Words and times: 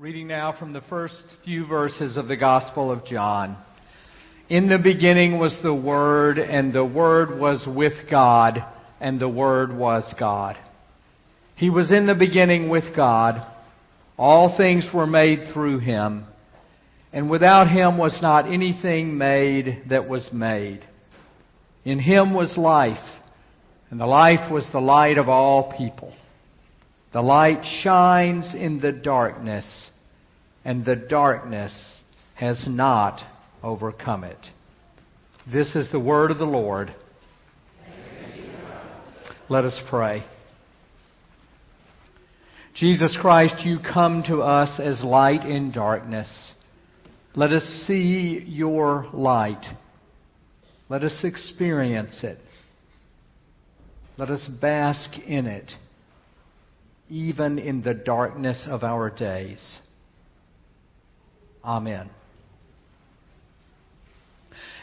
Reading 0.00 0.28
now 0.28 0.54
from 0.58 0.72
the 0.72 0.80
first 0.88 1.22
few 1.44 1.66
verses 1.66 2.16
of 2.16 2.26
the 2.26 2.36
Gospel 2.38 2.90
of 2.90 3.04
John. 3.04 3.58
In 4.48 4.66
the 4.66 4.78
beginning 4.78 5.38
was 5.38 5.54
the 5.62 5.74
Word, 5.74 6.38
and 6.38 6.72
the 6.72 6.86
Word 6.86 7.38
was 7.38 7.68
with 7.68 7.92
God, 8.10 8.64
and 8.98 9.20
the 9.20 9.28
Word 9.28 9.76
was 9.76 10.14
God. 10.18 10.56
He 11.54 11.68
was 11.68 11.92
in 11.92 12.06
the 12.06 12.14
beginning 12.14 12.70
with 12.70 12.96
God. 12.96 13.46
All 14.16 14.56
things 14.56 14.88
were 14.94 15.06
made 15.06 15.52
through 15.52 15.80
him, 15.80 16.24
and 17.12 17.28
without 17.28 17.68
him 17.68 17.98
was 17.98 18.18
not 18.22 18.50
anything 18.50 19.18
made 19.18 19.82
that 19.90 20.08
was 20.08 20.30
made. 20.32 20.80
In 21.84 21.98
him 21.98 22.32
was 22.32 22.56
life, 22.56 23.06
and 23.90 24.00
the 24.00 24.06
life 24.06 24.50
was 24.50 24.66
the 24.72 24.80
light 24.80 25.18
of 25.18 25.28
all 25.28 25.74
people. 25.76 26.14
The 27.12 27.22
light 27.22 27.64
shines 27.82 28.54
in 28.54 28.80
the 28.80 28.92
darkness, 28.92 29.90
and 30.64 30.84
the 30.84 30.94
darkness 30.94 31.72
has 32.34 32.64
not 32.68 33.20
overcome 33.62 34.22
it. 34.22 34.38
This 35.50 35.74
is 35.74 35.90
the 35.90 35.98
word 35.98 36.30
of 36.30 36.38
the 36.38 36.44
Lord. 36.44 36.94
Let 39.48 39.64
us 39.64 39.80
pray. 39.90 40.24
Jesus 42.74 43.18
Christ, 43.20 43.56
you 43.64 43.78
come 43.80 44.22
to 44.28 44.42
us 44.42 44.78
as 44.78 45.02
light 45.02 45.44
in 45.44 45.72
darkness. 45.72 46.52
Let 47.34 47.50
us 47.50 47.64
see 47.86 48.44
your 48.46 49.08
light. 49.12 49.64
Let 50.88 51.02
us 51.02 51.20
experience 51.24 52.22
it. 52.22 52.38
Let 54.16 54.30
us 54.30 54.48
bask 54.60 55.18
in 55.26 55.46
it 55.46 55.72
even 57.10 57.58
in 57.58 57.82
the 57.82 57.92
darkness 57.92 58.66
of 58.70 58.82
our 58.84 59.10
days. 59.10 59.78
Amen. 61.64 62.08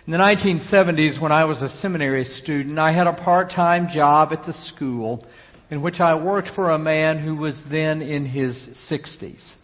In 0.05 0.11
the 0.11 0.19
1970s, 0.19 1.21
when 1.21 1.31
I 1.31 1.45
was 1.45 1.61
a 1.61 1.69
seminary 1.81 2.23
student, 2.23 2.77
I 2.77 2.93
had 2.93 3.07
a 3.07 3.13
part 3.13 3.49
time 3.49 3.89
job 3.91 4.29
at 4.31 4.45
the 4.45 4.53
school 4.53 5.25
in 5.69 5.81
which 5.81 5.99
I 5.99 6.15
worked 6.15 6.49
for 6.55 6.71
a 6.71 6.79
man 6.79 7.19
who 7.19 7.35
was 7.35 7.61
then 7.69 8.01
in 8.01 8.25
his 8.25 8.55
60s. 8.89 9.55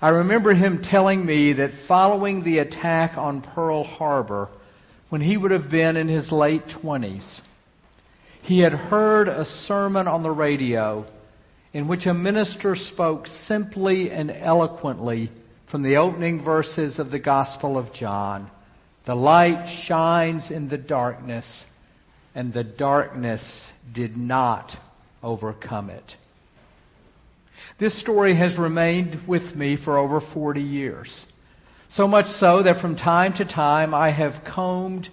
I 0.00 0.08
remember 0.08 0.52
him 0.52 0.82
telling 0.82 1.24
me 1.24 1.52
that 1.52 1.70
following 1.86 2.42
the 2.42 2.58
attack 2.58 3.16
on 3.16 3.40
Pearl 3.40 3.84
Harbor, 3.84 4.48
when 5.10 5.20
he 5.20 5.36
would 5.36 5.52
have 5.52 5.70
been 5.70 5.96
in 5.96 6.08
his 6.08 6.32
late 6.32 6.64
20s, 6.82 7.40
he 8.42 8.58
had 8.58 8.72
heard 8.72 9.28
a 9.28 9.44
sermon 9.44 10.08
on 10.08 10.24
the 10.24 10.30
radio 10.30 11.06
in 11.72 11.88
which 11.88 12.06
a 12.06 12.14
minister 12.14 12.74
spoke 12.74 13.26
simply 13.46 14.10
and 14.10 14.30
eloquently 14.30 15.30
from 15.70 15.82
the 15.82 15.96
opening 15.96 16.44
verses 16.44 16.98
of 16.98 17.10
the 17.10 17.18
Gospel 17.18 17.78
of 17.78 17.92
John. 17.94 18.50
The 19.06 19.14
light 19.14 19.84
shines 19.86 20.50
in 20.50 20.68
the 20.68 20.76
darkness, 20.76 21.46
and 22.34 22.52
the 22.52 22.62
darkness 22.62 23.42
did 23.94 24.16
not 24.16 24.70
overcome 25.22 25.88
it. 25.90 26.04
This 27.80 27.98
story 28.00 28.36
has 28.36 28.58
remained 28.58 29.26
with 29.26 29.54
me 29.54 29.78
for 29.82 29.98
over 29.98 30.20
40 30.34 30.60
years. 30.60 31.26
So 31.90 32.06
much 32.06 32.26
so 32.38 32.62
that 32.62 32.80
from 32.80 32.96
time 32.96 33.34
to 33.34 33.44
time 33.44 33.94
I 33.94 34.10
have 34.10 34.44
combed 34.54 35.08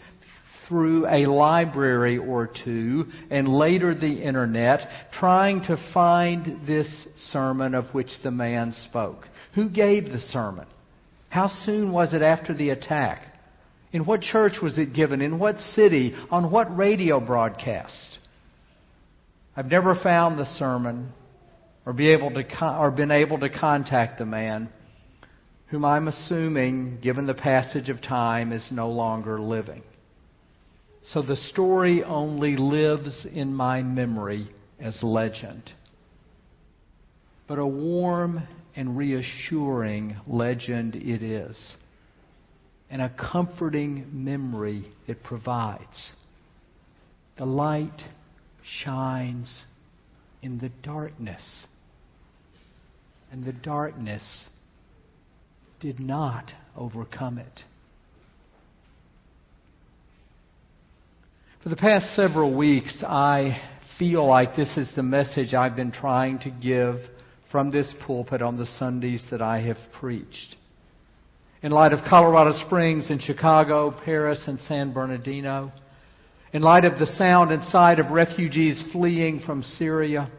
through 0.69 1.07
a 1.07 1.25
library 1.25 2.17
or 2.17 2.49
two 2.63 3.05
and 3.29 3.47
later 3.47 3.93
the 3.93 4.23
internet 4.23 4.79
trying 5.11 5.61
to 5.63 5.75
find 5.93 6.65
this 6.65 7.07
sermon 7.31 7.73
of 7.73 7.85
which 7.93 8.11
the 8.23 8.31
man 8.31 8.71
spoke. 8.87 9.27
Who 9.55 9.69
gave 9.69 10.05
the 10.05 10.19
sermon? 10.19 10.67
How 11.29 11.47
soon 11.47 11.91
was 11.91 12.13
it 12.13 12.21
after 12.21 12.53
the 12.53 12.69
attack? 12.69 13.23
In 13.91 14.05
what 14.05 14.21
church 14.21 14.53
was 14.61 14.77
it 14.77 14.93
given? 14.93 15.21
In 15.21 15.39
what 15.39 15.57
city? 15.59 16.13
On 16.29 16.51
what 16.51 16.77
radio 16.77 17.19
broadcast? 17.19 18.19
I've 19.57 19.65
never 19.65 19.95
found 19.95 20.39
the 20.39 20.45
sermon 20.45 21.11
or 21.85 21.93
be 21.93 22.11
able 22.11 22.29
to 22.31 22.43
con- 22.43 22.79
or 22.79 22.91
been 22.91 23.11
able 23.11 23.39
to 23.39 23.49
contact 23.49 24.19
the 24.19 24.25
man 24.25 24.69
whom 25.69 25.85
I'm 25.85 26.07
assuming, 26.07 26.99
given 27.01 27.27
the 27.27 27.33
passage 27.33 27.89
of 27.89 28.01
time, 28.01 28.51
is 28.51 28.67
no 28.71 28.89
longer 28.89 29.39
living. 29.39 29.83
So 31.01 31.21
the 31.21 31.35
story 31.35 32.03
only 32.03 32.55
lives 32.57 33.25
in 33.31 33.53
my 33.53 33.81
memory 33.81 34.49
as 34.79 35.01
legend. 35.01 35.71
But 37.47 37.57
a 37.57 37.65
warm 37.65 38.43
and 38.75 38.95
reassuring 38.95 40.17
legend 40.27 40.95
it 40.95 41.23
is, 41.23 41.75
and 42.89 43.01
a 43.01 43.09
comforting 43.09 44.07
memory 44.11 44.91
it 45.07 45.23
provides. 45.23 46.11
The 47.37 47.45
light 47.45 48.03
shines 48.83 49.65
in 50.41 50.59
the 50.59 50.69
darkness, 50.83 51.65
and 53.31 53.43
the 53.43 53.53
darkness 53.53 54.45
did 55.79 55.99
not 55.99 56.51
overcome 56.75 57.37
it. 57.37 57.63
For 61.61 61.67
the 61.67 61.75
past 61.75 62.15
several 62.15 62.55
weeks, 62.55 63.03
I 63.05 63.59
feel 63.97 64.25
like 64.25 64.55
this 64.55 64.77
is 64.77 64.89
the 64.95 65.03
message 65.03 65.53
I've 65.53 65.75
been 65.75 65.91
trying 65.91 66.39
to 66.39 66.49
give 66.49 67.01
from 67.51 67.69
this 67.69 67.93
pulpit 68.07 68.41
on 68.41 68.55
the 68.55 68.65
Sundays 68.65 69.25
that 69.29 69.41
I 69.41 69.59
have 69.63 69.75
preached. 69.99 70.55
In 71.61 71.73
light 71.73 71.91
of 71.91 71.99
Colorado 72.09 72.53
Springs 72.65 73.09
and 73.09 73.21
Chicago, 73.21 73.93
Paris, 74.05 74.41
and 74.47 74.57
San 74.61 74.93
Bernardino, 74.93 75.73
in 76.53 76.61
light 76.61 76.85
of 76.85 76.97
the 76.97 77.07
sound 77.17 77.51
and 77.51 77.61
sight 77.63 77.99
of 77.99 78.11
refugees 78.11 78.81
fleeing 78.93 79.41
from 79.41 79.61
Syria, 79.61 80.31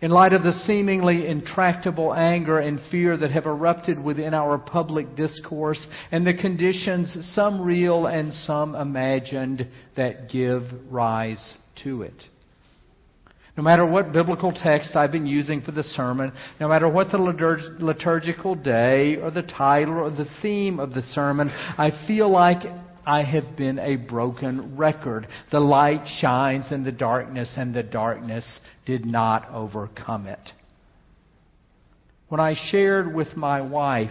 in 0.00 0.10
light 0.10 0.32
of 0.32 0.42
the 0.42 0.52
seemingly 0.66 1.26
intractable 1.26 2.12
anger 2.14 2.58
and 2.58 2.80
fear 2.90 3.16
that 3.16 3.30
have 3.30 3.46
erupted 3.46 4.02
within 4.02 4.34
our 4.34 4.58
public 4.58 5.16
discourse 5.16 5.84
and 6.10 6.26
the 6.26 6.34
conditions, 6.34 7.16
some 7.34 7.60
real 7.60 8.06
and 8.06 8.32
some 8.32 8.74
imagined, 8.74 9.68
that 9.96 10.28
give 10.28 10.62
rise 10.90 11.56
to 11.82 12.02
it. 12.02 12.14
No 13.56 13.62
matter 13.62 13.86
what 13.86 14.12
biblical 14.12 14.50
text 14.50 14.96
I've 14.96 15.12
been 15.12 15.26
using 15.26 15.60
for 15.60 15.70
the 15.70 15.84
sermon, 15.84 16.32
no 16.58 16.68
matter 16.68 16.88
what 16.88 17.12
the 17.12 17.18
liturgical 17.18 18.56
day 18.56 19.16
or 19.16 19.30
the 19.30 19.42
title 19.42 19.94
or 19.94 20.10
the 20.10 20.26
theme 20.42 20.80
of 20.80 20.92
the 20.92 21.02
sermon, 21.02 21.50
I 21.50 21.92
feel 22.08 22.28
like 22.28 22.62
I 23.06 23.22
have 23.22 23.56
been 23.56 23.78
a 23.78 23.96
broken 23.96 24.76
record. 24.76 25.26
The 25.50 25.60
light 25.60 26.06
shines 26.20 26.72
in 26.72 26.84
the 26.84 26.92
darkness, 26.92 27.52
and 27.56 27.74
the 27.74 27.82
darkness 27.82 28.44
did 28.86 29.04
not 29.04 29.48
overcome 29.50 30.26
it. 30.26 30.40
When 32.28 32.40
I 32.40 32.54
shared 32.70 33.14
with 33.14 33.36
my 33.36 33.60
wife 33.60 34.10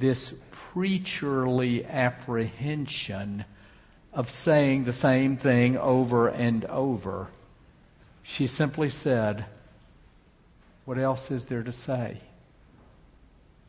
this 0.00 0.32
preacherly 0.72 1.88
apprehension 1.88 3.44
of 4.12 4.26
saying 4.44 4.84
the 4.84 4.92
same 4.92 5.36
thing 5.36 5.76
over 5.76 6.28
and 6.28 6.64
over, 6.64 7.28
she 8.36 8.46
simply 8.46 8.90
said, 8.90 9.46
What 10.84 10.98
else 10.98 11.30
is 11.30 11.44
there 11.48 11.62
to 11.62 11.72
say? 11.72 12.20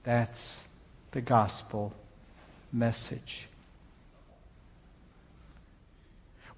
That's 0.05 0.59
the 1.13 1.21
gospel 1.21 1.93
message. 2.71 3.47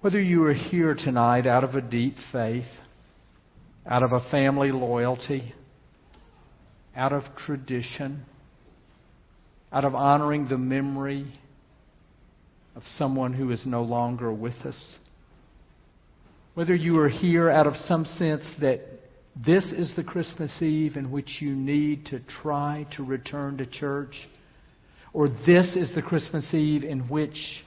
Whether 0.04 0.20
you 0.20 0.44
are 0.44 0.52
here 0.52 0.94
tonight 0.94 1.46
out 1.46 1.64
of 1.64 1.74
a 1.74 1.80
deep 1.80 2.16
faith, 2.30 2.66
out 3.86 4.02
of 4.02 4.12
a 4.12 4.20
family 4.30 4.70
loyalty, 4.70 5.54
out 6.94 7.14
of 7.14 7.22
tradition, 7.38 8.26
out 9.72 9.86
of 9.86 9.94
honoring 9.94 10.46
the 10.46 10.58
memory 10.58 11.26
of 12.76 12.82
someone 12.98 13.32
who 13.32 13.50
is 13.50 13.64
no 13.64 13.80
longer 13.80 14.30
with 14.30 14.66
us, 14.66 14.96
whether 16.52 16.74
you 16.74 16.98
are 16.98 17.08
here 17.08 17.48
out 17.48 17.66
of 17.66 17.74
some 17.74 18.04
sense 18.04 18.46
that 18.60 18.80
this 19.34 19.64
is 19.72 19.96
the 19.96 20.04
Christmas 20.04 20.60
Eve 20.60 20.96
in 20.96 21.10
which 21.10 21.38
you 21.40 21.52
need 21.54 22.04
to 22.08 22.20
try 22.42 22.86
to 22.98 23.02
return 23.02 23.56
to 23.56 23.64
church, 23.64 24.28
or 25.14 25.30
this 25.30 25.74
is 25.74 25.94
the 25.94 26.02
Christmas 26.02 26.52
Eve 26.52 26.84
in 26.84 27.08
which 27.08 27.64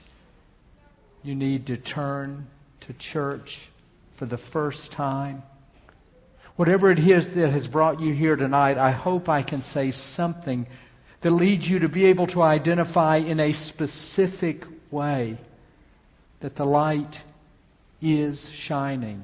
you 1.28 1.34
need 1.34 1.66
to 1.66 1.76
turn 1.76 2.46
to 2.80 2.94
church 3.12 3.50
for 4.18 4.24
the 4.24 4.38
first 4.50 4.90
time. 4.96 5.42
Whatever 6.56 6.90
it 6.90 6.98
is 6.98 7.26
that 7.34 7.50
has 7.52 7.66
brought 7.66 8.00
you 8.00 8.14
here 8.14 8.34
tonight, 8.34 8.78
I 8.78 8.92
hope 8.92 9.28
I 9.28 9.42
can 9.42 9.62
say 9.74 9.92
something 10.16 10.66
that 11.22 11.30
leads 11.30 11.68
you 11.68 11.80
to 11.80 11.88
be 11.88 12.06
able 12.06 12.26
to 12.28 12.40
identify 12.40 13.18
in 13.18 13.40
a 13.40 13.52
specific 13.52 14.62
way 14.90 15.38
that 16.40 16.56
the 16.56 16.64
light 16.64 17.14
is 18.00 18.42
shining 18.66 19.22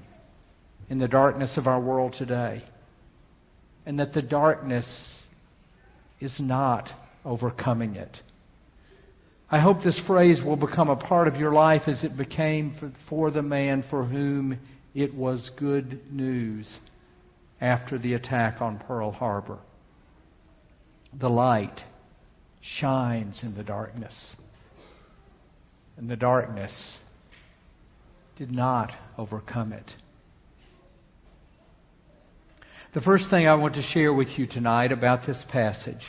in 0.91 0.99
the 0.99 1.09
darkness 1.09 1.57
of 1.57 1.67
our 1.67 1.81
world 1.81 2.15
today. 2.19 2.65
And 3.87 3.99
that 3.99 4.13
the 4.13 4.23
darkness 4.23 4.87
is 6.21 6.37
not 6.39 6.91
overcoming 7.25 7.97
it. 7.97 8.21
I 9.51 9.61
hope 9.61 9.83
this 9.83 10.01
phrase 10.07 10.43
will 10.43 10.57
become 10.57 10.89
a 10.89 10.97
part 10.97 11.29
of 11.29 11.37
your 11.37 11.53
life 11.53 11.83
as 11.87 12.03
it 12.03 12.17
became 12.17 12.75
for, 13.09 13.31
the 13.31 13.43
man 13.43 13.85
for 13.91 14.05
whom 14.05 14.59
it 14.95 15.15
was 15.15 15.51
good 15.59 16.01
news 16.11 16.79
after 17.61 17.99
the 17.99 18.15
attack 18.15 18.61
on 18.61 18.79
Pearl 18.79 19.13
Harbor. 19.13 19.59
The 21.19 21.29
light 21.29 21.81
shines 22.61 23.43
in 23.43 23.55
the 23.55 23.63
darkness, 23.63 24.35
and 25.97 26.09
the 26.09 26.17
darkness 26.17 26.99
did 28.37 28.51
not 28.51 28.93
overcome 29.19 29.73
it. 29.73 29.93
The 32.95 33.01
first 33.03 33.29
thing 33.29 33.47
I 33.47 33.55
want 33.55 33.75
to 33.75 33.83
share 33.83 34.13
with 34.13 34.29
you 34.39 34.47
tonight 34.47 34.91
about 34.91 35.27
this 35.27 35.45
passage 35.53 36.03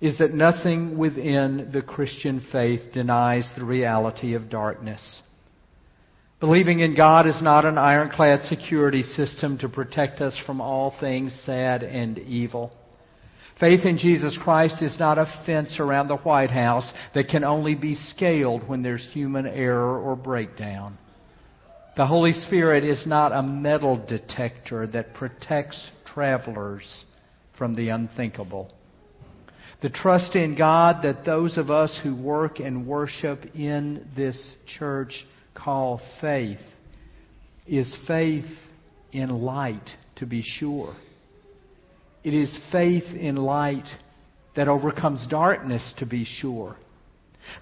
is 0.00 0.18
that 0.18 0.32
nothing 0.32 0.96
within 0.96 1.70
the 1.72 1.82
Christian 1.82 2.46
faith 2.52 2.92
denies 2.92 3.50
the 3.56 3.64
reality 3.64 4.34
of 4.34 4.48
darkness. 4.48 5.22
Believing 6.40 6.80
in 6.80 6.94
God 6.94 7.26
is 7.26 7.42
not 7.42 7.64
an 7.64 7.78
ironclad 7.78 8.42
security 8.42 9.02
system 9.02 9.58
to 9.58 9.68
protect 9.68 10.20
us 10.20 10.38
from 10.46 10.60
all 10.60 10.94
things 11.00 11.36
sad 11.44 11.82
and 11.82 12.16
evil. 12.18 12.72
Faith 13.58 13.84
in 13.84 13.98
Jesus 13.98 14.38
Christ 14.44 14.80
is 14.80 14.96
not 15.00 15.18
a 15.18 15.26
fence 15.44 15.80
around 15.80 16.06
the 16.06 16.18
White 16.18 16.52
House 16.52 16.88
that 17.14 17.28
can 17.28 17.42
only 17.42 17.74
be 17.74 17.96
scaled 17.96 18.68
when 18.68 18.82
there's 18.82 19.08
human 19.12 19.48
error 19.48 19.98
or 19.98 20.14
breakdown. 20.14 20.96
The 21.96 22.06
Holy 22.06 22.32
Spirit 22.32 22.84
is 22.84 23.04
not 23.04 23.32
a 23.32 23.42
metal 23.42 23.96
detector 24.08 24.86
that 24.86 25.14
protects 25.14 25.90
travelers 26.06 27.04
from 27.56 27.74
the 27.74 27.88
unthinkable. 27.88 28.72
The 29.80 29.90
trust 29.90 30.34
in 30.34 30.56
God 30.56 31.02
that 31.02 31.24
those 31.24 31.56
of 31.56 31.70
us 31.70 32.00
who 32.02 32.16
work 32.16 32.58
and 32.58 32.86
worship 32.86 33.54
in 33.54 34.08
this 34.16 34.54
church 34.78 35.24
call 35.54 36.00
faith 36.20 36.58
is 37.66 37.96
faith 38.08 38.46
in 39.12 39.30
light, 39.30 39.88
to 40.16 40.26
be 40.26 40.42
sure. 40.42 40.96
It 42.24 42.34
is 42.34 42.58
faith 42.72 43.04
in 43.14 43.36
light 43.36 43.86
that 44.56 44.66
overcomes 44.66 45.24
darkness, 45.28 45.94
to 45.98 46.06
be 46.06 46.24
sure. 46.24 46.76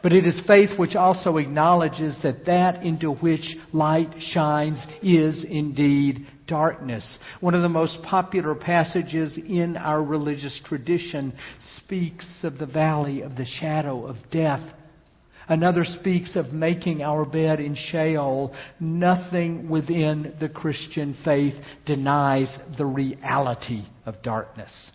But 0.02 0.12
it 0.12 0.26
is 0.26 0.40
faith 0.46 0.78
which 0.78 0.94
also 0.94 1.36
acknowledges 1.36 2.18
that 2.22 2.44
that 2.46 2.82
into 2.82 3.12
which 3.12 3.56
light 3.72 4.14
shines 4.18 4.84
is 5.02 5.44
indeed 5.44 6.26
darkness. 6.46 7.18
One 7.40 7.54
of 7.54 7.62
the 7.62 7.68
most 7.68 8.02
popular 8.02 8.54
passages 8.54 9.36
in 9.36 9.76
our 9.76 10.02
religious 10.02 10.60
tradition 10.64 11.32
speaks 11.78 12.26
of 12.42 12.58
the 12.58 12.66
valley 12.66 13.22
of 13.22 13.36
the 13.36 13.44
shadow 13.44 14.06
of 14.06 14.16
death. 14.30 14.62
Another 15.48 15.84
speaks 15.84 16.34
of 16.34 16.52
making 16.52 17.02
our 17.02 17.24
bed 17.24 17.60
in 17.60 17.76
Sheol. 17.76 18.52
Nothing 18.80 19.68
within 19.68 20.34
the 20.40 20.48
Christian 20.48 21.16
faith 21.24 21.54
denies 21.84 22.48
the 22.76 22.86
reality 22.86 23.84
of 24.04 24.22
darkness. 24.22 24.90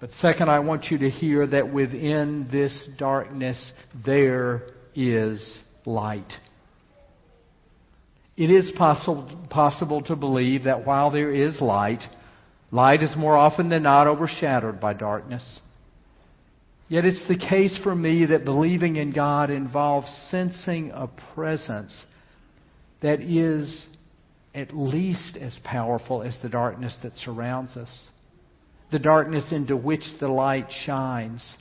But 0.00 0.10
second, 0.12 0.48
I 0.48 0.58
want 0.58 0.86
you 0.90 0.98
to 0.98 1.10
hear 1.10 1.46
that 1.46 1.72
within 1.72 2.48
this 2.50 2.88
darkness 2.98 3.72
there 4.04 4.62
is 4.94 5.58
light. 5.86 6.32
It 8.36 8.50
is 8.50 8.72
possible, 8.76 9.46
possible 9.48 10.02
to 10.02 10.16
believe 10.16 10.64
that 10.64 10.84
while 10.84 11.10
there 11.10 11.30
is 11.30 11.60
light, 11.60 12.02
light 12.70 13.02
is 13.02 13.14
more 13.16 13.36
often 13.36 13.68
than 13.68 13.84
not 13.84 14.06
overshadowed 14.06 14.80
by 14.80 14.94
darkness. 14.94 15.60
Yet 16.88 17.04
it's 17.04 17.26
the 17.28 17.38
case 17.38 17.78
for 17.82 17.94
me 17.94 18.26
that 18.26 18.44
believing 18.44 18.96
in 18.96 19.12
God 19.12 19.50
involves 19.50 20.08
sensing 20.30 20.90
a 20.90 21.08
presence 21.34 22.04
that 23.00 23.20
is 23.20 23.86
at 24.54 24.76
least 24.76 25.36
as 25.36 25.58
powerful 25.64 26.22
as 26.22 26.36
the 26.42 26.48
darkness 26.48 26.96
that 27.02 27.16
surrounds 27.16 27.76
us, 27.76 28.08
the 28.90 28.98
darkness 28.98 29.52
into 29.52 29.76
which 29.76 30.04
the 30.20 30.28
light 30.28 30.68
shines, 30.84 31.56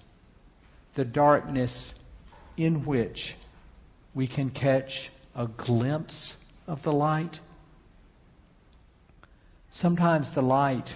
the 0.96 1.06
darkness 1.06 1.94
in 2.58 2.86
which 2.86 3.34
we 4.14 4.28
can 4.28 4.50
catch 4.50 4.92
a 5.36 5.48
glimpse 5.48 6.36
of 6.68 6.80
the 6.84 6.92
light. 6.92 7.36
Sometimes 9.74 10.30
the 10.36 10.42
light 10.42 10.90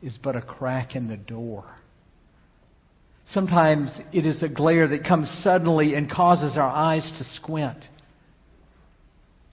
is 0.00 0.18
but 0.22 0.36
a 0.36 0.42
crack 0.42 0.94
in 0.94 1.08
the 1.08 1.16
door. 1.16 1.64
Sometimes 3.30 3.90
it 4.12 4.26
is 4.26 4.42
a 4.42 4.48
glare 4.48 4.88
that 4.88 5.04
comes 5.04 5.28
suddenly 5.42 5.94
and 5.94 6.10
causes 6.10 6.56
our 6.56 6.70
eyes 6.70 7.10
to 7.18 7.24
squint. 7.24 7.86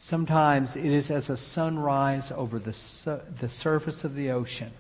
Sometimes 0.08 0.76
it 0.76 0.86
is 0.86 1.12
as 1.12 1.30
a 1.30 1.38
sunrise 1.38 2.32
over 2.36 2.60
the, 2.60 2.74
su- 3.04 3.20
the 3.42 3.50
surface 3.62 4.04
of 4.04 4.16
the 4.16 4.32
ocean, 4.32 4.72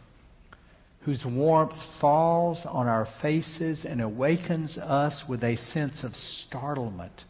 whose 1.01 1.23
warmth 1.25 1.73
falls 2.01 2.59
on 2.65 2.87
our 2.87 3.07
faces 3.21 3.85
and 3.87 4.01
awakens 4.01 4.77
us 4.77 5.23
with 5.29 5.43
a 5.43 5.55
sense 5.55 6.03
of 6.03 6.13
startlement 6.13 7.23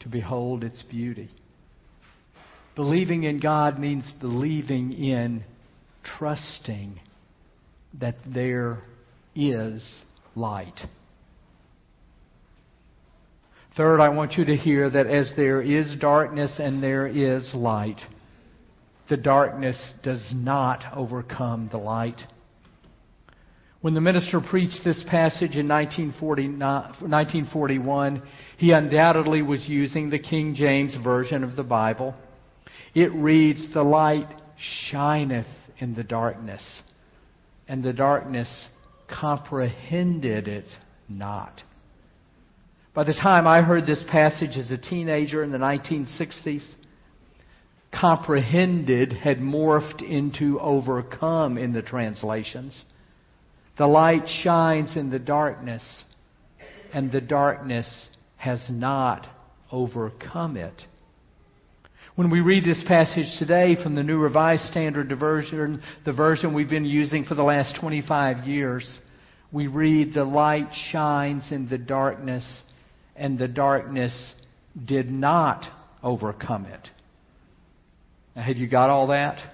to 0.00 0.08
behold 0.08 0.64
its 0.64 0.82
beauty. 0.82 1.30
Believing 2.74 3.24
in 3.24 3.38
God 3.38 3.78
means 3.78 4.12
believing 4.20 4.92
in 4.92 5.44
trusting 6.18 7.00
that 8.00 8.16
there 8.26 8.82
is 9.34 9.82
light. 10.34 10.80
Third, 13.76 14.00
I 14.00 14.08
want 14.08 14.32
you 14.32 14.44
to 14.44 14.56
hear 14.56 14.88
that 14.88 15.06
as 15.06 15.32
there 15.36 15.60
is 15.60 15.96
darkness 16.00 16.58
and 16.58 16.82
there 16.82 17.06
is 17.06 17.50
light, 17.54 18.00
the 19.08 19.16
darkness 19.16 19.76
does 20.02 20.24
not 20.32 20.84
overcome 20.96 21.68
the 21.70 21.78
light. 21.78 22.20
When 23.84 23.92
the 23.92 24.00
minister 24.00 24.40
preached 24.40 24.80
this 24.82 25.04
passage 25.10 25.56
in 25.56 25.68
1941, 25.68 28.22
he 28.56 28.70
undoubtedly 28.70 29.42
was 29.42 29.68
using 29.68 30.08
the 30.08 30.18
King 30.18 30.54
James 30.54 30.96
Version 31.04 31.44
of 31.44 31.54
the 31.54 31.64
Bible. 31.64 32.14
It 32.94 33.12
reads, 33.12 33.74
The 33.74 33.82
light 33.82 34.34
shineth 34.56 35.44
in 35.76 35.94
the 35.94 36.02
darkness, 36.02 36.62
and 37.68 37.82
the 37.82 37.92
darkness 37.92 38.68
comprehended 39.06 40.48
it 40.48 40.70
not. 41.06 41.60
By 42.94 43.04
the 43.04 43.12
time 43.12 43.46
I 43.46 43.60
heard 43.60 43.84
this 43.84 44.02
passage 44.08 44.56
as 44.56 44.70
a 44.70 44.78
teenager 44.78 45.44
in 45.44 45.52
the 45.52 45.58
1960s, 45.58 46.66
comprehended 47.92 49.12
had 49.12 49.40
morphed 49.40 50.00
into 50.00 50.58
overcome 50.58 51.58
in 51.58 51.74
the 51.74 51.82
translations. 51.82 52.82
The 53.76 53.86
light 53.86 54.28
shines 54.42 54.96
in 54.96 55.10
the 55.10 55.18
darkness, 55.18 55.82
and 56.92 57.10
the 57.10 57.20
darkness 57.20 58.08
has 58.36 58.64
not 58.70 59.26
overcome 59.72 60.56
it. 60.56 60.82
When 62.14 62.30
we 62.30 62.40
read 62.40 62.64
this 62.64 62.84
passage 62.86 63.26
today 63.40 63.76
from 63.82 63.96
the 63.96 64.04
New 64.04 64.18
Revised 64.18 64.62
Standard 64.66 65.12
Version, 65.18 65.82
the 66.04 66.12
version 66.12 66.54
we've 66.54 66.70
been 66.70 66.84
using 66.84 67.24
for 67.24 67.34
the 67.34 67.42
last 67.42 67.76
25 67.80 68.46
years, 68.46 68.88
we 69.50 69.66
read, 69.66 70.14
The 70.14 70.22
light 70.22 70.68
shines 70.92 71.50
in 71.50 71.68
the 71.68 71.78
darkness, 71.78 72.44
and 73.16 73.36
the 73.36 73.48
darkness 73.48 74.34
did 74.84 75.10
not 75.10 75.64
overcome 76.04 76.66
it. 76.66 76.88
Now, 78.36 78.42
have 78.42 78.58
you 78.58 78.68
got 78.68 78.90
all 78.90 79.08
that? 79.08 79.53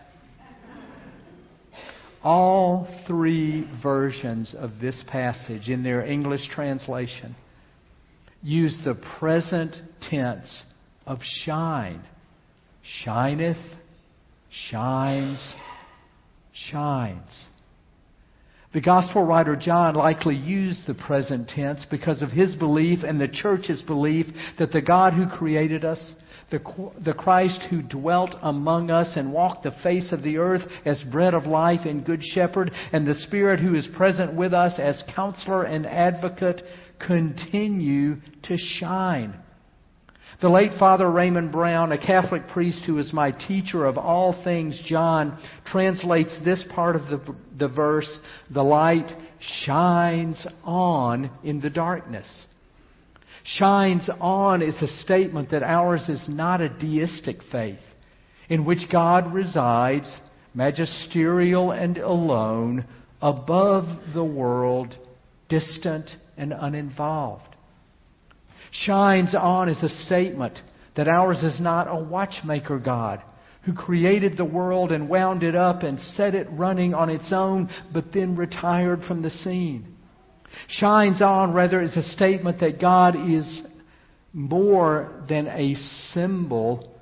All 2.22 2.86
three 3.06 3.66
versions 3.82 4.54
of 4.58 4.72
this 4.80 5.02
passage 5.08 5.68
in 5.68 5.82
their 5.82 6.04
English 6.04 6.48
translation 6.50 7.34
use 8.42 8.76
the 8.84 8.94
present 9.18 9.76
tense 10.02 10.64
of 11.06 11.18
shine 11.22 12.02
shineth, 12.82 13.56
shines, 14.50 15.54
shines. 16.52 17.46
The 18.72 18.80
gospel 18.80 19.24
writer 19.24 19.56
John 19.56 19.94
likely 19.94 20.36
used 20.36 20.86
the 20.86 20.94
present 20.94 21.48
tense 21.48 21.84
because 21.90 22.22
of 22.22 22.30
his 22.30 22.54
belief 22.54 23.00
and 23.02 23.20
the 23.20 23.28
church's 23.28 23.82
belief 23.82 24.26
that 24.58 24.72
the 24.72 24.80
God 24.80 25.14
who 25.14 25.26
created 25.26 25.84
us, 25.84 26.12
the, 26.50 26.90
the 27.04 27.14
Christ 27.14 27.62
who 27.70 27.82
dwelt 27.82 28.34
among 28.42 28.90
us 28.90 29.12
and 29.16 29.32
walked 29.32 29.62
the 29.62 29.72
face 29.82 30.12
of 30.12 30.22
the 30.22 30.38
earth 30.38 30.62
as 30.84 31.02
bread 31.10 31.34
of 31.34 31.46
life 31.46 31.80
and 31.84 32.04
good 32.04 32.22
shepherd, 32.22 32.72
and 32.92 33.06
the 33.06 33.14
Spirit 33.14 33.60
who 33.60 33.74
is 33.74 33.88
present 33.96 34.34
with 34.34 34.52
us 34.52 34.78
as 34.78 35.02
counselor 35.14 35.64
and 35.64 35.86
advocate 35.86 36.62
continue 37.04 38.16
to 38.42 38.56
shine 38.56 39.34
The 40.42 40.48
late 40.48 40.72
Father 40.78 41.10
Raymond 41.10 41.52
Brown, 41.52 41.92
a 41.92 41.98
Catholic 41.98 42.48
priest 42.48 42.84
who 42.86 42.98
is 42.98 43.12
my 43.12 43.30
teacher 43.30 43.84
of 43.84 43.98
all 43.98 44.42
things, 44.42 44.80
John, 44.86 45.38
translates 45.66 46.36
this 46.44 46.64
part 46.74 46.96
of 46.96 47.02
the, 47.08 47.36
the 47.58 47.68
verse 47.68 48.10
the 48.50 48.62
light 48.62 49.10
shines 49.64 50.46
on 50.64 51.30
in 51.44 51.60
the 51.60 51.70
darkness. 51.70 52.26
Shines 53.44 54.08
on 54.20 54.62
is 54.62 54.80
a 54.82 54.86
statement 54.86 55.50
that 55.50 55.62
ours 55.62 56.08
is 56.08 56.28
not 56.28 56.60
a 56.60 56.68
deistic 56.68 57.36
faith 57.50 57.78
in 58.48 58.64
which 58.64 58.90
God 58.90 59.32
resides, 59.32 60.18
magisterial 60.54 61.70
and 61.70 61.96
alone, 61.98 62.84
above 63.22 63.84
the 64.14 64.24
world, 64.24 64.96
distant 65.48 66.10
and 66.36 66.52
uninvolved 66.52 67.50
shines 68.70 69.34
on 69.34 69.68
is 69.68 69.82
a 69.82 69.88
statement 70.06 70.58
that 70.96 71.08
ours 71.08 71.38
is 71.42 71.60
not 71.60 71.88
a 71.88 72.02
watchmaker 72.02 72.78
God 72.78 73.22
who 73.62 73.72
created 73.72 74.36
the 74.36 74.44
world 74.44 74.90
and 74.90 75.08
wound 75.08 75.42
it 75.42 75.54
up 75.54 75.82
and 75.82 76.00
set 76.00 76.34
it 76.34 76.48
running 76.50 76.94
on 76.94 77.10
its 77.10 77.30
own, 77.32 77.68
but 77.92 78.12
then 78.12 78.34
retired 78.34 79.02
from 79.06 79.22
the 79.22 79.30
scene. 79.30 79.96
Shines 80.68 81.22
on, 81.22 81.52
rather, 81.52 81.80
is 81.80 81.96
a 81.96 82.02
statement 82.02 82.60
that 82.60 82.80
God 82.80 83.16
is 83.16 83.62
more 84.32 85.24
than 85.28 85.46
a 85.48 85.74
symbol 86.12 86.94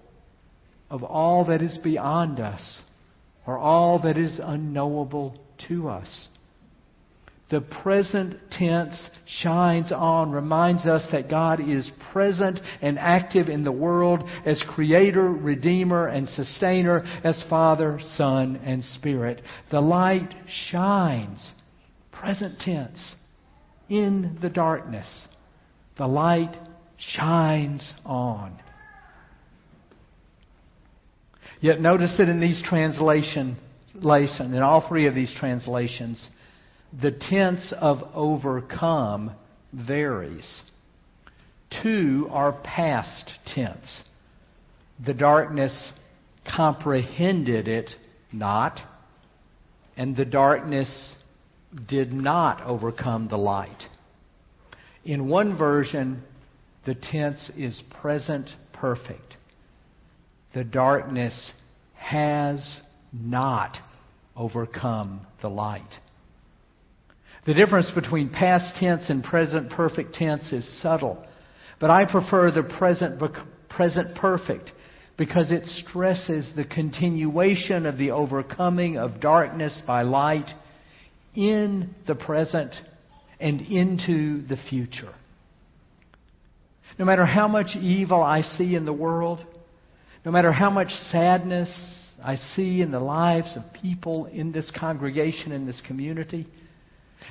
of 0.90 1.02
all 1.02 1.45
that 1.47 1.62
is 1.62 1.78
beyond 1.78 2.40
us 2.40 2.81
or 3.47 3.59
all 3.59 4.00
that 4.02 4.17
is 4.17 4.40
unknowable 4.43 5.38
to 5.69 5.88
us. 5.88 6.28
The 7.50 7.62
present 7.62 8.37
tense 8.50 9.09
shines 9.26 9.90
on, 9.90 10.31
reminds 10.33 10.85
us 10.85 11.07
that 11.12 11.31
God 11.31 11.61
is 11.67 11.90
present 12.12 12.61
and 12.83 12.99
active 12.99 13.49
in 13.49 13.64
the 13.64 13.73
world 13.73 14.28
as 14.45 14.62
Creator, 14.69 15.33
Redeemer, 15.33 16.09
and 16.09 16.28
Sustainer, 16.28 17.05
as 17.25 17.43
Father, 17.49 18.00
Son, 18.17 18.61
and 18.62 18.85
Spirit. 18.85 19.40
The 19.71 19.81
light 19.81 20.28
shines, 20.71 21.52
present 22.12 22.59
tense, 22.59 23.14
in 23.88 24.38
the 24.40 24.50
darkness. 24.50 25.26
The 25.97 26.07
light 26.07 26.57
shines 26.97 27.92
on. 28.04 28.59
Yet 31.61 31.80
notice 31.80 32.14
that 32.18 32.28
in 32.28 32.40
these 32.40 32.62
translations, 32.64 33.57
in 33.95 34.62
all 34.62 34.87
three 34.88 35.07
of 35.07 35.14
these 35.14 35.35
translations, 35.38 36.28
the 37.02 37.11
tense 37.11 37.75
of 37.80 37.99
overcome 38.14 39.33
varies. 39.73 40.62
Two 41.83 42.28
are 42.30 42.52
past 42.52 43.33
tense. 43.54 44.02
The 45.04 45.14
darkness 45.14 45.92
comprehended 46.57 47.68
it 47.68 47.90
not, 48.33 48.80
and 49.97 50.16
the 50.16 50.25
darkness 50.25 51.12
did 51.89 52.13
not 52.13 52.63
overcome 52.63 53.29
the 53.29 53.37
light. 53.37 53.83
In 55.05 55.29
one 55.29 55.57
version, 55.57 56.23
the 56.85 56.95
tense 56.95 57.51
is 57.57 57.83
present 58.01 58.49
perfect. 58.73 59.37
The 60.55 60.65
darkness 60.65 61.53
has 61.95 62.81
not 63.13 63.77
overcome 64.37 65.27
the 65.43 65.49
light. 65.49 65.95
The 67.47 67.55
difference 67.55 67.91
between 67.95 68.31
past 68.31 68.77
tense 68.79 69.09
and 69.09 69.23
present 69.23 69.71
perfect 69.71 70.15
tense 70.15 70.53
is 70.53 70.83
subtle. 70.83 71.25
But 71.81 71.91
I 71.91 72.05
prefer 72.11 72.51
the 72.51 72.63
present, 72.63 73.23
present 73.69 74.17
perfect 74.17 74.73
because 75.17 75.51
it 75.51 75.67
stresses 75.67 76.51
the 76.57 76.65
continuation 76.65 77.87
of 77.87 77.99
the 77.99 78.11
overcoming 78.11 78.99
of 78.99 79.21
darkness 79.21 79.81
by 79.87 80.03
light 80.03 80.51
in 81.35 81.94
the 82.06 82.14
present 82.14 82.75
and 83.40 83.61
into 83.61 84.47
the 84.47 84.56
future. 84.68 85.14
No 86.99 87.04
matter 87.04 87.25
how 87.25 87.47
much 87.47 87.76
evil 87.76 88.23
I 88.23 88.42
see 88.42 88.75
in 88.75 88.85
the 88.85 88.92
world, 88.92 89.44
no 90.25 90.32
matter 90.32 90.50
how 90.50 90.70
much 90.70 90.90
sadness 91.11 91.70
I 92.23 92.37
see 92.37 92.82
in 92.82 92.90
the 92.90 92.99
lives 93.00 93.56
of 93.56 93.62
people 93.80 94.26
in 94.26 94.50
this 94.50 94.70
congregation, 94.76 95.52
in 95.52 95.66
this 95.66 95.80
community, 95.87 96.49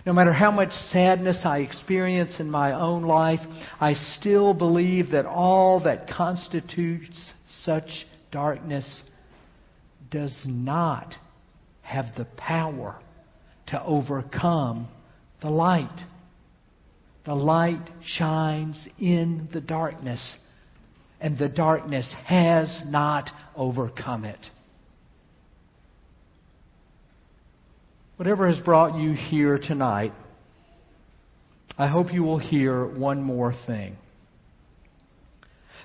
no 0.05 0.13
matter 0.13 0.31
how 0.31 0.51
much 0.51 0.71
sadness 0.91 1.41
I 1.43 1.59
experience 1.59 2.39
in 2.39 2.49
my 2.49 2.73
own 2.73 3.03
life, 3.03 3.39
I 3.79 3.93
still 3.93 4.53
believe 4.53 5.11
that 5.11 5.25
all 5.25 5.81
that 5.81 6.07
constitutes 6.09 7.33
such 7.63 8.05
darkness 8.31 9.03
does 10.11 10.43
not 10.45 11.13
have 11.81 12.05
the 12.17 12.25
power 12.37 12.99
to 13.67 13.83
overcome 13.83 14.87
the 15.41 15.49
light. 15.49 16.03
The 17.25 17.35
light 17.35 17.85
shines 18.03 18.87
in 18.99 19.49
the 19.51 19.61
darkness, 19.61 20.35
and 21.19 21.37
the 21.37 21.49
darkness 21.49 22.11
has 22.25 22.81
not 22.87 23.29
overcome 23.55 24.25
it. 24.25 24.39
Whatever 28.15 28.47
has 28.47 28.59
brought 28.61 28.99
you 28.99 29.13
here 29.13 29.59
tonight, 29.59 30.13
I 31.77 31.87
hope 31.87 32.11
you 32.11 32.23
will 32.23 32.39
hear 32.39 32.87
one 32.87 33.21
more 33.21 33.53
thing. 33.67 33.97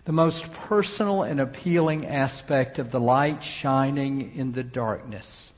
The 0.06 0.12
most 0.12 0.42
personal 0.68 1.22
and 1.24 1.40
appealing 1.40 2.06
aspect 2.06 2.78
of 2.78 2.90
the 2.90 2.98
light 2.98 3.40
shining 3.60 4.34
in 4.34 4.52
the 4.52 4.62
darkness 4.62 5.50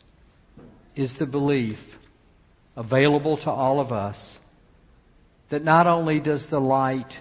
is 0.96 1.14
the 1.18 1.26
belief 1.26 1.78
available 2.76 3.36
to 3.36 3.50
all 3.50 3.80
of 3.80 3.92
us 3.92 4.38
that 5.50 5.62
not 5.62 5.86
only 5.86 6.20
does 6.20 6.44
the 6.50 6.58
light 6.58 7.12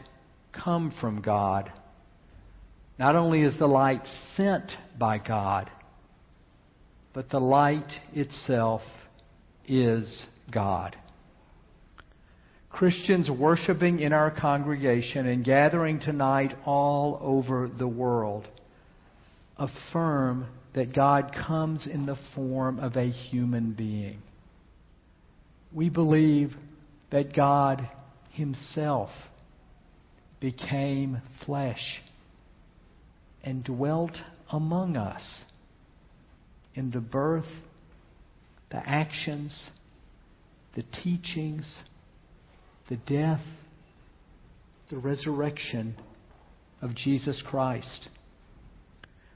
come 0.51 0.93
from 0.99 1.21
God, 1.21 1.71
not 2.97 3.15
only 3.15 3.41
is 3.41 3.57
the 3.59 3.67
light 3.67 4.01
sent 4.35 4.71
by 4.97 5.17
God, 5.17 5.69
but 7.13 7.29
the 7.29 7.39
light 7.39 7.91
itself 8.13 8.81
is 9.67 10.25
God. 10.51 10.95
Christians 12.69 13.29
worshiping 13.29 13.99
in 13.99 14.13
our 14.13 14.31
congregation 14.31 15.27
and 15.27 15.45
gathering 15.45 15.99
tonight 15.99 16.55
all 16.65 17.19
over 17.21 17.69
the 17.69 17.87
world 17.87 18.47
affirm 19.57 20.47
that 20.73 20.95
God 20.95 21.35
comes 21.47 21.85
in 21.85 22.07
the 22.07 22.17
form 22.33 22.79
of 22.79 22.95
a 22.95 23.11
human 23.11 23.73
being. 23.73 24.21
We 25.73 25.89
believe 25.89 26.51
that 27.11 27.35
God 27.35 27.89
Himself 28.31 29.09
became 30.39 31.21
flesh 31.45 32.01
and 33.43 33.63
dwelt 33.63 34.17
among 34.51 34.97
us 34.97 35.41
in 36.75 36.91
the 36.91 37.01
birth 37.01 37.45
the 38.73 38.89
actions, 38.89 39.69
the 40.75 40.83
teachings, 41.03 41.81
the 42.89 42.97
death, 42.97 43.43
the 44.89 44.97
resurrection 44.97 45.95
of 46.81 46.95
Jesus 46.95 47.41
Christ. 47.45 48.09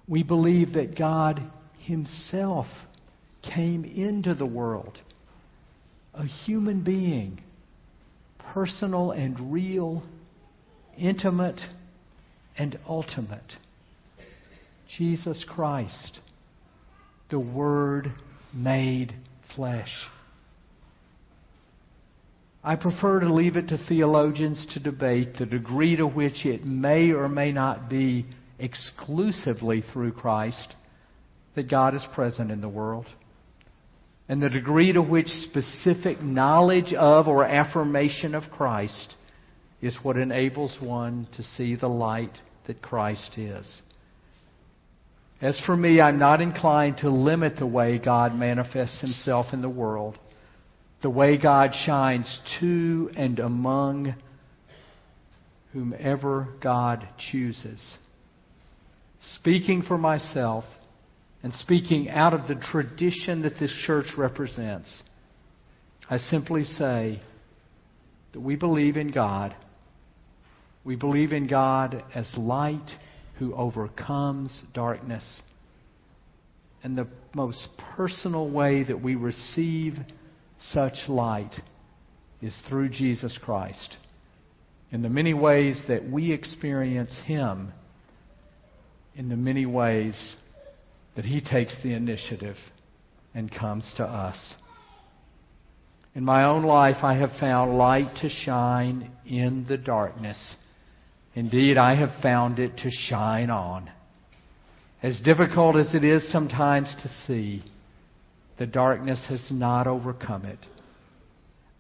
We 0.08 0.24
believe 0.24 0.74
that 0.74 0.98
God 0.98 1.40
Himself 1.78 2.66
came 3.44 3.86
into 3.86 4.34
the 4.34 4.46
world, 4.46 5.00
a 6.18 6.26
human 6.26 6.84
being, 6.84 7.40
personal 8.54 9.12
and 9.12 9.52
real, 9.52 10.04
intimate 10.98 11.62
and 12.58 12.78
ultimate. 12.88 13.54
Jesus 14.98 15.46
Christ, 15.48 16.20
the 17.30 17.40
Word 17.40 18.12
made 18.54 19.14
flesh. 19.56 19.92
I 22.64 22.76
prefer 22.76 23.20
to 23.20 23.34
leave 23.34 23.56
it 23.56 23.68
to 23.70 23.78
theologians 23.88 24.66
to 24.74 24.80
debate 24.80 25.36
the 25.38 25.46
degree 25.46 25.96
to 25.98 26.08
which 26.08 26.46
it 26.46 26.66
may 26.66 27.12
or 27.12 27.30
may 27.30 27.52
not 27.52 27.90
be 27.90 28.26
exclusively 28.60 29.84
through 29.94 30.14
Christ 30.14 30.76
that 31.56 31.70
God 31.70 31.96
is 31.96 32.06
present 32.14 32.52
in 32.52 32.62
the 32.62 32.70
world, 32.70 33.06
and 34.30 34.42
the 34.42 34.50
degree 34.50 34.92
to 34.92 35.02
which 35.02 35.28
specific 35.28 36.22
knowledge 36.22 36.94
of 36.94 37.28
or 37.28 37.46
affirmation 37.46 38.36
of 38.36 38.44
Christ 38.52 39.16
is 39.82 39.98
what 40.04 40.18
enables 40.18 40.78
one 40.82 41.28
to 41.38 41.44
see 41.44 41.76
the 41.76 41.88
light 41.88 42.38
that 42.66 42.82
Christ 42.82 43.38
is. 43.38 43.82
As 45.40 45.60
for 45.66 45.78
me, 45.78 46.02
I'm 46.02 46.18
not 46.18 46.42
inclined 46.42 46.98
to 46.98 47.10
limit 47.10 47.58
the 47.58 47.68
way 47.68 48.00
God 48.00 48.34
manifests 48.34 49.00
himself 49.02 49.48
in 49.54 49.62
the 49.62 49.70
world, 49.70 50.18
the 51.04 51.12
way 51.12 51.38
God 51.38 51.72
shines 51.86 52.40
to 52.60 53.12
and 53.16 53.40
among 53.40 54.16
whomever 55.74 56.48
God 56.62 57.08
chooses. 57.32 57.98
Speaking 59.36 59.84
for 59.84 59.98
myself 59.98 60.66
and 61.44 61.54
speaking 61.54 62.10
out 62.10 62.34
of 62.34 62.48
the 62.48 62.56
tradition 62.56 63.44
that 63.44 63.60
this 63.60 63.74
church 63.86 64.08
represents, 64.18 65.04
I 66.10 66.18
simply 66.18 66.64
say 66.64 67.22
that 68.34 68.40
we 68.40 68.56
believe 68.56 68.98
in 68.98 69.12
God. 69.12 69.56
We 70.84 70.96
believe 70.96 71.34
in 71.34 71.48
God 71.48 72.04
as 72.16 72.32
light 72.38 72.90
who 73.40 73.54
overcomes 73.54 74.64
darkness. 74.74 75.42
And 76.84 76.98
the 76.98 77.08
most 77.34 77.68
personal 77.96 78.50
way 78.50 78.84
that 78.84 79.02
we 79.02 79.16
receive 79.16 79.96
such 80.60 80.96
light 81.08 81.54
is 82.42 82.58
through 82.70 82.90
Jesus 82.90 83.38
Christ. 83.44 83.98
In 84.92 85.02
the 85.02 85.10
many 85.10 85.34
ways 85.34 85.82
that 85.88 86.10
we 86.10 86.32
experience 86.32 87.16
Him, 87.26 87.74
in 89.16 89.30
the 89.30 89.36
many 89.36 89.66
ways 89.66 90.36
that 91.18 91.26
He 91.26 91.42
takes 91.42 91.76
the 91.82 91.94
initiative 91.94 92.56
and 93.34 93.52
comes 93.52 93.92
to 93.98 94.04
us. 94.04 94.54
In 96.14 96.24
my 96.24 96.46
own 96.46 96.64
life, 96.64 96.98
I 97.04 97.16
have 97.16 97.32
found 97.40 97.76
light 97.76 98.16
to 98.22 98.30
shine 98.30 99.12
in 99.26 99.66
the 99.68 99.78
darkness. 99.78 100.56
Indeed, 101.34 101.78
I 101.78 101.96
have 101.96 102.22
found 102.22 102.60
it 102.60 102.78
to 102.78 102.92
shine 102.92 103.50
on. 103.50 103.90
As 105.02 105.20
difficult 105.22 105.76
as 105.76 105.94
it 105.96 106.04
is 106.04 106.32
sometimes 106.32 106.88
to 107.02 107.10
see, 107.26 107.64
the 108.60 108.68
darkness 108.68 109.24
has 109.28 109.46
not 109.50 109.88
overcome 109.88 110.46
it. 110.46 110.60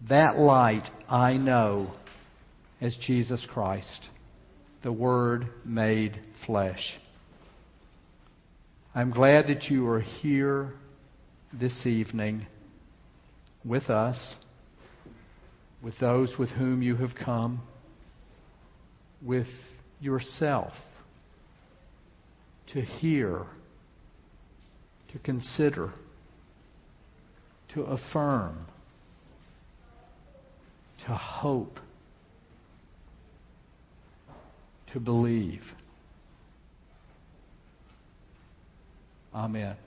That 0.09 0.39
light 0.39 0.87
I 1.07 1.37
know 1.37 1.93
as 2.81 2.97
Jesus 3.05 3.45
Christ, 3.51 4.09
the 4.81 4.91
Word 4.91 5.47
made 5.63 6.19
flesh. 6.47 6.81
I'm 8.97 9.11
glad 9.11 9.45
that 9.45 9.65
you 9.65 9.87
are 9.89 9.99
here 9.99 10.73
this 11.53 11.85
evening 11.85 12.47
with 13.63 13.91
us, 13.91 14.17
with 15.83 15.93
those 15.99 16.33
with 16.39 16.49
whom 16.49 16.81
you 16.81 16.95
have 16.95 17.11
come, 17.13 17.61
with 19.21 19.45
yourself 20.01 20.73
to 22.73 22.81
hear, 22.81 23.45
to 25.11 25.19
consider, 25.19 25.93
to 27.75 27.83
affirm, 27.83 28.65
to 31.05 31.13
hope, 31.13 31.77
to 34.91 34.99
believe. 34.99 35.61
Amen. 39.37 39.86